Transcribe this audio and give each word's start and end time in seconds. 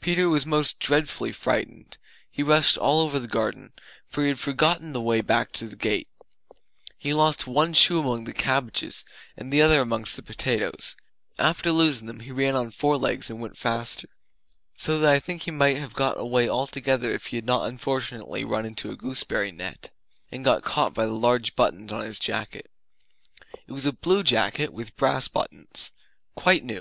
Peter 0.00 0.30
was 0.30 0.46
most 0.46 0.78
dreadfully 0.80 1.30
frightened; 1.30 1.98
he 2.30 2.42
rushed 2.42 2.78
all 2.78 3.02
over 3.02 3.18
the 3.18 3.28
garden, 3.28 3.74
for 4.06 4.22
he 4.22 4.28
had 4.28 4.38
forgotten 4.38 4.94
the 4.94 5.00
way 5.02 5.20
back 5.20 5.52
to 5.52 5.68
the 5.68 5.76
gate. 5.76 6.08
He 6.96 7.12
lost 7.12 7.46
one 7.46 7.74
shoe 7.74 8.00
among 8.00 8.24
the 8.24 8.32
cabbages, 8.32 9.04
and 9.36 9.52
the 9.52 9.60
other 9.60 9.82
amongst 9.82 10.16
the 10.16 10.22
potatoes. 10.22 10.96
After 11.38 11.70
losing 11.70 12.06
them, 12.06 12.20
he 12.20 12.32
ran 12.32 12.56
on 12.56 12.70
four 12.70 12.96
legs 12.96 13.28
and 13.28 13.42
went 13.42 13.58
faster 13.58 14.08
So 14.74 14.98
that 15.00 15.12
I 15.12 15.18
think 15.20 15.42
he 15.42 15.50
might 15.50 15.76
have 15.76 15.92
got 15.92 16.18
away 16.18 16.48
altogether 16.48 17.12
if 17.12 17.26
he 17.26 17.36
had 17.36 17.44
not 17.44 17.68
unfortunately 17.68 18.44
run 18.46 18.64
into 18.64 18.90
a 18.90 18.96
gooseberry 18.96 19.52
net 19.52 19.90
And 20.30 20.46
got 20.46 20.64
caught 20.64 20.94
by 20.94 21.04
the 21.04 21.12
large 21.12 21.54
buttons 21.54 21.92
on 21.92 22.00
his 22.06 22.18
jacket. 22.18 22.70
It 23.66 23.72
was 23.72 23.84
a 23.84 23.92
blue 23.92 24.22
jacket 24.22 24.72
with 24.72 24.96
brass 24.96 25.28
buttons, 25.28 25.90
quite 26.36 26.64
new. 26.64 26.80